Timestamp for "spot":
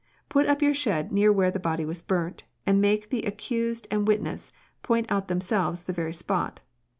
6.11-6.59